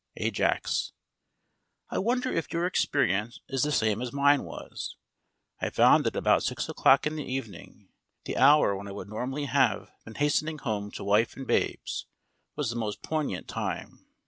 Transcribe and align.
AJAX: 0.19 0.93
I 1.91 1.99
wonder 1.99 2.31
if 2.31 2.51
your 2.51 2.65
experience 2.65 3.39
is 3.47 3.61
the 3.61 3.71
same 3.71 4.01
as 4.01 4.11
mine 4.11 4.41
was? 4.43 4.95
I 5.61 5.69
found 5.69 6.05
that 6.05 6.15
about 6.15 6.41
six 6.41 6.67
o'clock 6.67 7.05
in 7.05 7.17
the 7.17 7.23
evening, 7.31 7.89
the 8.25 8.35
hour 8.35 8.75
when 8.75 8.87
I 8.87 8.93
would 8.93 9.09
normally 9.09 9.45
have 9.45 9.91
been 10.03 10.15
hastening 10.15 10.57
home 10.57 10.89
to 10.93 11.03
wife 11.03 11.37
and 11.37 11.45
babes, 11.45 12.07
was 12.55 12.71
the 12.71 12.75
most 12.79 13.03
poignant 13.03 13.47
time. 13.47 14.07